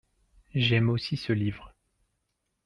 j'aime 0.55 0.89
aussi 0.89 1.15
ce 1.15 1.31
livre. 1.31 1.75